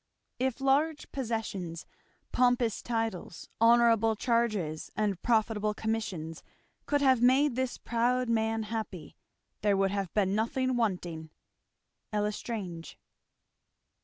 [0.39, 1.85] If large possessions,
[2.31, 6.41] pompous titles, honourable charges, and profitable commissions,
[6.87, 9.15] could have made this proud man happy,
[9.61, 11.29] there would have been nothing wanting.
[12.11, 12.97] L'Estrange.